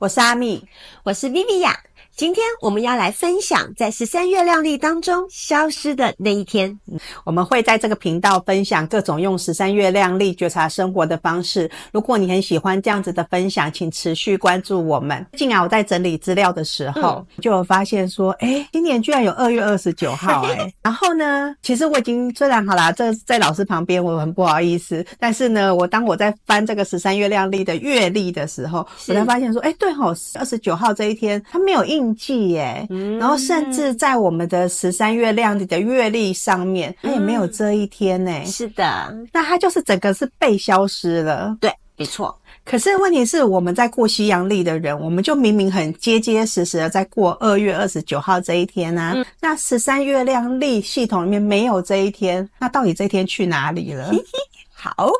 [0.00, 0.64] 我是阿蜜，
[1.04, 1.74] 我是 Viviya。
[2.16, 6.78] 今天我们要来分享在十三月亮历当中消失的那一天。
[7.24, 11.70] 我们会在这个频道分享各种用十三月亮历觉察生活的方式。
[11.92, 15.24] 如果你很喜欢这样子的分享，请持续关注我们。
[15.34, 25.06] 近来我在整理资料的时候，嗯、就有发现说，哎，今年居然有二月二十九号诶，然后呢，其实我已经虽然好啦，这在老师旁边，我很不好意思。
[25.18, 32.10] 但是呢，我当我在翻这个十三月亮历的月历的时候，我才发现说，哎，对吼，二十九号这一天它没有印。
[32.20, 32.86] 记耶，
[33.18, 38.44] 然后甚至在我们的十三月亮历的月历上面，它也没有这一天呢。
[38.44, 41.56] 是的，那它就是整个是被消失了。
[41.60, 42.36] 对，没错。
[42.64, 49.12] 可是问题是，我们在过西洋历的人，我们就明明很结结实实的在过二月二十九号这一天啊。
[49.14, 54.12] 嗯、那十三月亮历系统里面没有这一天，那到底这一天去哪里了？
[54.80, 55.10] 好，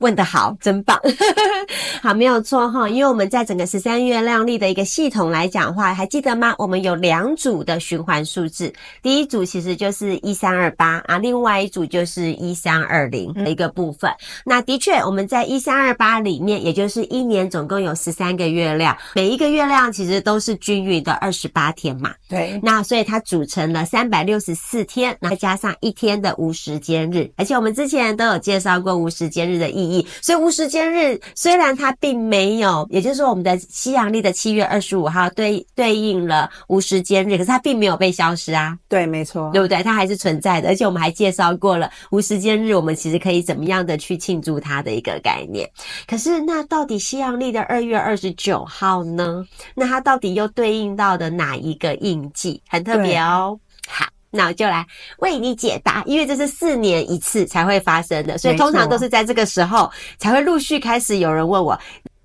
[0.00, 1.00] 问的好，真棒。
[2.02, 6.52] 好，没有错哈，因为我们在整个十三月亮历的一个系统来讲的话，还记得吗？
[6.58, 8.72] 我们有两组的循环数字，
[9.02, 14.10] 第一组其实就是一三二八啊，另外一组就是一三二零的一个部分。
[14.10, 22.12] 嗯、那的确，我们在一三二八里面，也就是一年总共有十三个月亮，每一个月亮其实都是均匀的二十八天嘛。
[22.28, 22.58] 对。
[22.64, 29.03] 那所以它组成了三百六十四天，然后加上一天的无时间日，而且我们之前都有介绍过。
[29.04, 38.78] 无时间日的意义，所以无时间日虽然它并没有，也就是说我们的西洋历的七月二十五号对对应了无时间日，可是它并没有被消失啊。
[38.88, 39.82] 对，没错，对不对？
[39.82, 45.68] 它还是存在的，而且我们还介绍过了无时间日，我们其实可以怎么样的去庆祝它的一个概念。
[46.06, 49.44] 可是那到底西洋历的二月二十九号呢？
[49.74, 52.62] 那它到底又对应到的哪一个印记？
[52.68, 53.58] 很特别哦。
[53.86, 54.06] 好。
[54.34, 54.84] 那我就来
[55.18, 61.78] 为你解答，因为这是四年一次才会发生的，所以通常都是在这个时候才会陆续开始有人问我，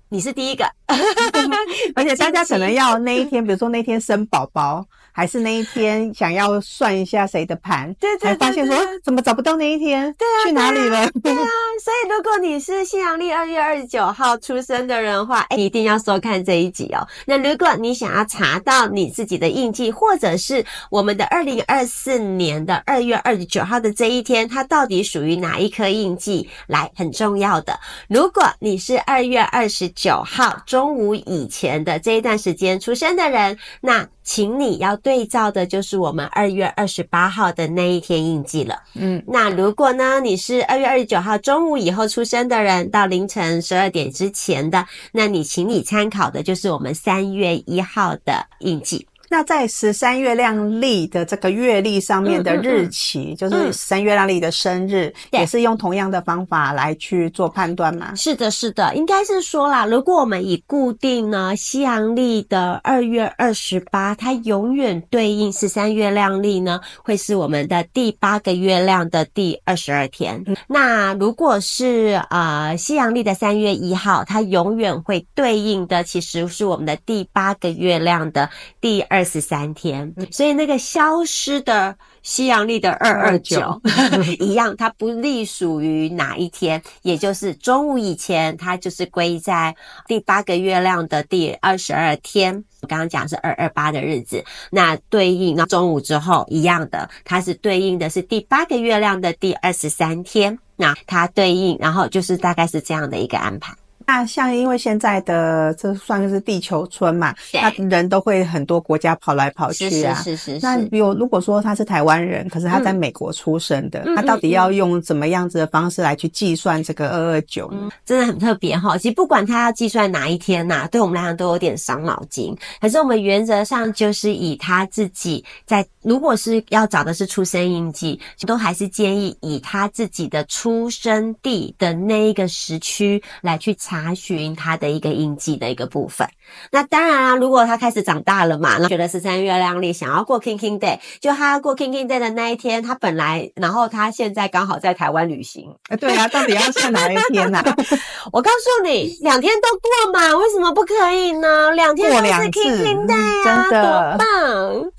[0.08, 0.64] 你是第一个，
[1.94, 4.84] 而且大家可能要那一天，比如说那天生宝宝。
[5.12, 11.10] 还是那一天 想要算一下谁的盘，对对，对，对，才发现说怎么找不到那一天，对啊，去哪里了？
[11.22, 11.46] 对啊，
[11.82, 17.06] 所以如果你是西洋历二月二十九号出生的人的话，哎，你一定要收看这一集哦。
[17.26, 26.48] 那如果你想要查到你自己的印记，或者是我们的二零二四年的二月二十九号的这一天，它到底属于哪一颗印记？
[26.66, 34.08] 来，很重要的，如果你是二月二十九号中午以前的这一段时间出生的人，那。
[34.22, 38.82] 请你要对照的就是我们二月二十八号的那一天印记了。
[38.94, 49.06] 嗯，那如果呢，你是二月二十九号中午以后出生的人，到凌晨十二点之前的，那你请你参考的就是我们三月一号的印记。
[49.32, 58.12] 那在十三月亮历的这个月历上面的日期，嗯嗯嗯、就是十三月亮历的生日，嗯、也是用同样的方法来去做判断吗？
[58.16, 70.42] 是的，是的，应该是说啦，如果我们以固定呢西洋历的二月二十八，它永远对应十三月亮历呢，会是我们的第八个月亮的第二十二天。
[70.48, 79.19] 嗯、那如果是呃西洋历的三月一号，它永远会对应的其实是我们的第八个月亮的第二。
[79.20, 83.78] 二十三天，所以那个消失的西洋历的二二九
[84.40, 89.76] 一样，它不隶属于哪一天，也就是中午以前，它就是归在
[90.06, 92.64] 第八个月亮的第二十二天。
[92.80, 100.58] 我刚刚讲是二二八的日子，那对应那中午之后一样的，它是对应的是第八个月亮的第二十三天。
[100.76, 103.74] 那它对应，然后就是大概是这样的一个安排。
[104.10, 110.14] 那像因为现在的这算是地球村嘛，对那人都会很多国家跑来跑去啊。
[110.16, 110.66] 是是是是。
[110.66, 117.88] 那比如如果说他是台湾人，可是他在美国出生的，嗯、他到底要用怎么样子的方式来去计算这个二二九呢？
[118.04, 118.98] 真的很特别哈。
[118.98, 122.52] 其实不管他要计算哪一天呐、啊，对我们来讲都有点伤脑筋。
[122.80, 133.99] 可是我们原则上就是以他自己在，如果是要找的是出生印记，都还是建议以他自己的出生地的那一个时区来去查。
[134.00, 136.28] 查询他的一个印记的一个部分。
[136.72, 145.74] 那当然啊，如果他开始长大了嘛，那觉得十三月亮历想要过 King King Day，就他过 King King Day 的那一天，他本来，然后他现在刚好在台湾旅行。
[145.90, 147.76] 欸、对啊，到底要是哪一天呢、啊？
[148.32, 151.70] 我告诉你，两天都过嘛，为什么不可以呢？
[151.72, 154.90] 两天都是 King King Day 啊，真的多棒！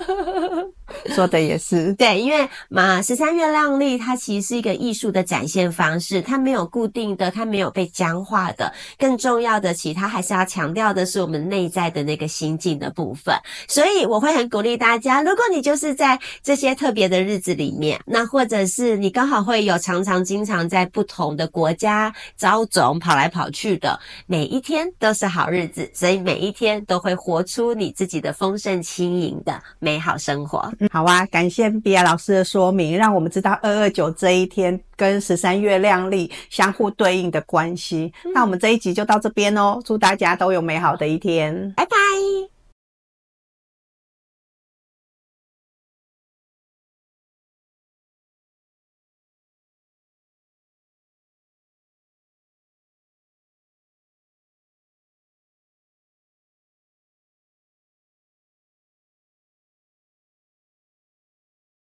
[1.15, 1.93] 说的也是。
[1.99, 8.71] 对，因为嘛，十三月亮丽它其实是一个艺术的展现方式，它没有固定的，它没有被僵化的。
[8.97, 13.35] 更重要的，其实它还是要强调的是我们内在的那个心境的部分。
[13.67, 30.71] 所以我会很鼓励大家，如果你就是在这些特别的日子里面，那或者是你刚好会有常常经常在不同的国家遭总跑来跑去的，每一天都是好日子，所以每一天都会活出你自己的丰盛轻盈的美好生活。
[30.79, 38.11] 嗯，好啊，感谢比亚老师的说明，让我们知道二二九这一天跟十三月亮历相互对应的关系。
[38.25, 41.90] 嗯，那我们这一集就到这边哦，祝大家都有美好的一天，拜拜。